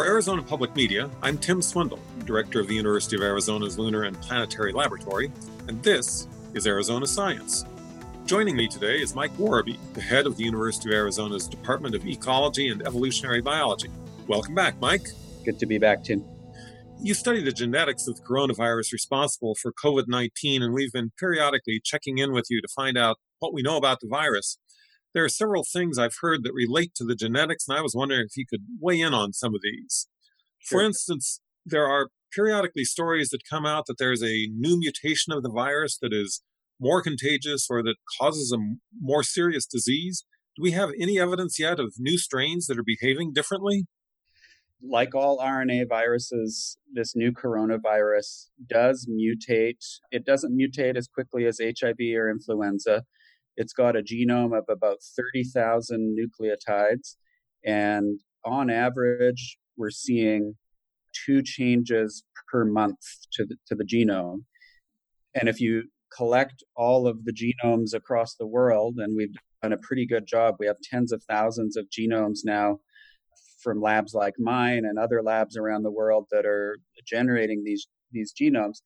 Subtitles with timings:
[0.00, 4.18] For Arizona Public Media, I'm Tim Swindle, Director of the University of Arizona's Lunar and
[4.22, 5.30] Planetary Laboratory,
[5.68, 7.66] and this is Arizona Science.
[8.24, 12.06] Joining me today is Mike Worobey, the head of the University of Arizona's Department of
[12.06, 13.90] Ecology and Evolutionary Biology.
[14.26, 15.06] Welcome back, Mike.
[15.44, 16.24] Good to be back, Tim.
[17.02, 21.78] You study the genetics of the coronavirus responsible for COVID 19, and we've been periodically
[21.84, 24.56] checking in with you to find out what we know about the virus.
[25.12, 28.26] There are several things I've heard that relate to the genetics, and I was wondering
[28.26, 30.06] if you could weigh in on some of these.
[30.58, 30.80] Sure.
[30.80, 35.42] For instance, there are periodically stories that come out that there's a new mutation of
[35.42, 36.42] the virus that is
[36.78, 40.24] more contagious or that causes a more serious disease.
[40.56, 43.86] Do we have any evidence yet of new strains that are behaving differently?
[44.82, 49.84] Like all RNA viruses, this new coronavirus does mutate.
[50.10, 53.04] It doesn't mutate as quickly as HIV or influenza.
[53.60, 57.16] It's got a genome of about 30,000 nucleotides.
[57.62, 60.56] And on average, we're seeing
[61.26, 62.96] two changes per month
[63.34, 64.44] to the, to the genome.
[65.34, 65.82] And if you
[66.16, 70.54] collect all of the genomes across the world, and we've done a pretty good job,
[70.58, 72.80] we have tens of thousands of genomes now
[73.62, 78.32] from labs like mine and other labs around the world that are generating these, these
[78.32, 78.78] genomes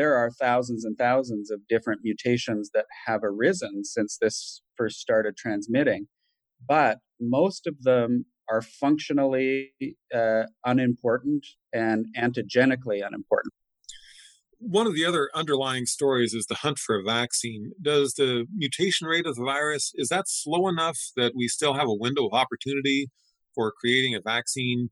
[0.00, 5.36] there are thousands and thousands of different mutations that have arisen since this first started
[5.36, 6.08] transmitting.
[6.66, 9.74] But most of them are functionally
[10.14, 13.52] uh, unimportant and antigenically unimportant.
[14.56, 17.72] One of the other underlying stories is the hunt for a vaccine.
[17.80, 21.88] Does the mutation rate of the virus is that slow enough that we still have
[21.88, 23.10] a window of opportunity
[23.54, 24.88] for creating a vaccine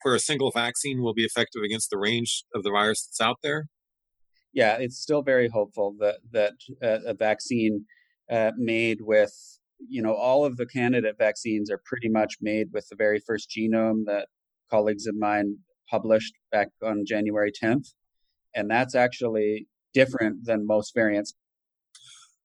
[0.00, 3.40] where a single vaccine will be effective against the range of the virus that's out
[3.42, 3.68] there?
[4.56, 7.84] Yeah, it's still very hopeful that that uh, a vaccine
[8.32, 9.32] uh, made with
[9.86, 13.50] you know all of the candidate vaccines are pretty much made with the very first
[13.50, 14.28] genome that
[14.70, 15.58] colleagues of mine
[15.90, 17.92] published back on January 10th,
[18.54, 21.34] and that's actually different than most variants.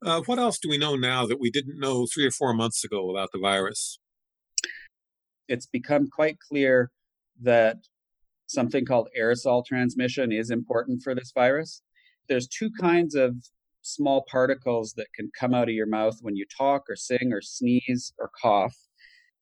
[0.00, 2.84] Uh, what else do we know now that we didn't know three or four months
[2.84, 3.98] ago about the virus?
[5.48, 6.90] It's become quite clear
[7.42, 7.78] that
[8.46, 11.82] something called aerosol transmission is important for this virus
[12.28, 13.34] there's two kinds of
[13.86, 17.40] small particles that can come out of your mouth when you talk or sing or
[17.40, 18.76] sneeze or cough.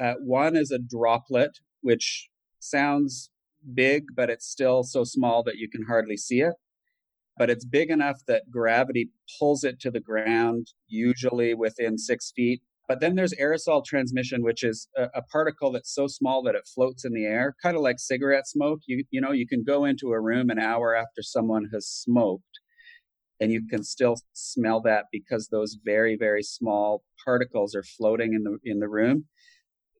[0.00, 2.28] Uh, one is a droplet, which
[2.60, 3.30] sounds
[3.74, 6.54] big, but it's still so small that you can hardly see it.
[7.38, 12.62] But it's big enough that gravity pulls it to the ground, usually within six feet.
[12.88, 16.68] But then there's aerosol transmission, which is a, a particle that's so small that it
[16.72, 18.80] floats in the air, kind of like cigarette smoke.
[18.86, 22.60] You, you know, you can go into a room an hour after someone has smoked
[23.40, 28.44] and you can still smell that because those very very small particles are floating in
[28.44, 29.26] the in the room.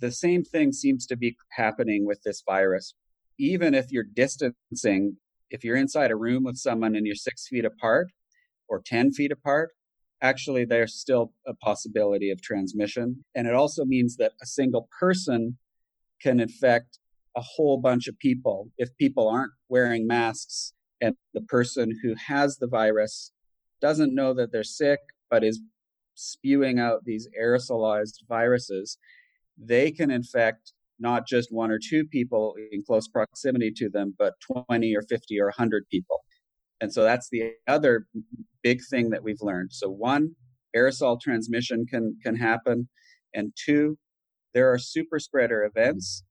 [0.00, 2.94] The same thing seems to be happening with this virus.
[3.38, 5.16] Even if you're distancing
[5.50, 8.08] if you're inside a room with someone and you're six feet apart
[8.68, 9.72] or 10 feet apart
[10.22, 13.24] actually there's still a possibility of transmission.
[13.34, 15.58] And it also means that a single person
[16.22, 16.98] can infect
[17.36, 22.56] a whole bunch of people if people aren't wearing masks and the person who has
[22.56, 23.32] the virus
[23.80, 25.60] doesn't know that they're sick, but is
[26.14, 28.96] spewing out these aerosolized viruses,
[29.58, 34.34] they can infect not just one or two people in close proximity to them, but
[34.68, 36.22] 20 or 50 or 100 people.
[36.80, 38.06] And so that's the other
[38.62, 39.72] big thing that we've learned.
[39.72, 40.36] So, one,
[40.76, 42.88] aerosol transmission can, can happen.
[43.34, 43.98] And two,
[44.54, 46.22] there are super spreader events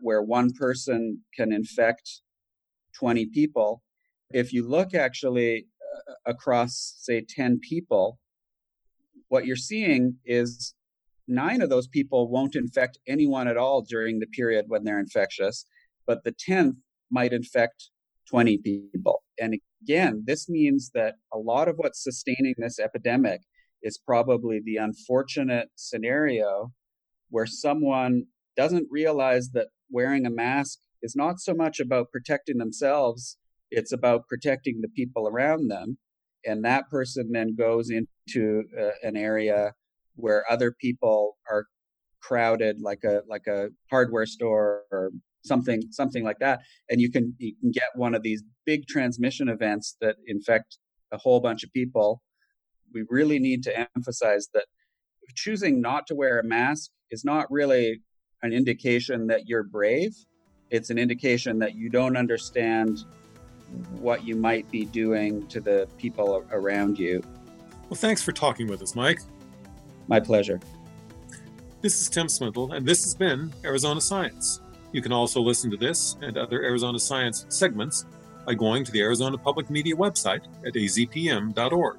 [0.00, 2.22] where one person can infect
[2.98, 3.82] 20 people
[4.30, 8.18] if you look actually uh, across, say, 10 people,
[9.28, 10.74] what you're seeing is
[11.26, 15.66] nine of those people won't infect anyone at all during the period when they're infectious,
[16.06, 16.76] but the 10th
[17.10, 17.90] might infect
[18.30, 19.22] 20 people.
[19.40, 23.42] And again, this means that a lot of what's sustaining this epidemic
[23.82, 26.72] is probably the unfortunate scenario
[27.30, 28.24] where someone
[28.56, 33.36] doesn't realize that wearing a mask is not so much about protecting themselves
[33.70, 35.98] it's about protecting the people around them.
[36.46, 39.72] And that person then goes into uh, an area
[40.14, 41.66] where other people are
[42.20, 45.10] crowded, like a like a hardware store or
[45.44, 46.60] something something like that.
[46.88, 50.78] And you can you can get one of these big transmission events that infect
[51.12, 52.22] a whole bunch of people.
[52.94, 54.66] We really need to emphasize that
[55.34, 58.00] choosing not to wear a mask is not really
[58.42, 60.14] an indication that you're brave.
[60.70, 63.04] It's an indication that you don't understand
[63.98, 67.22] what you might be doing to the people around you.
[67.88, 69.20] Well, thanks for talking with us, Mike.
[70.08, 70.60] My pleasure.
[71.80, 74.60] This is Tim Swindle, and this has been Arizona Science.
[74.92, 78.04] You can also listen to this and other Arizona Science segments
[78.46, 81.98] by going to the Arizona Public Media website at azpm.org.